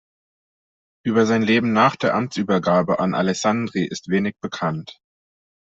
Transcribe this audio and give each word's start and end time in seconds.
Über 1.05 1.27
sein 1.27 1.43
Leben 1.43 1.73
nach 1.73 1.95
der 1.95 2.15
Amtsübergabe 2.15 2.97
an 2.99 3.13
Alessandri 3.13 3.85
ist 3.85 4.07
wenig 4.09 4.33
bekannt. 4.41 4.99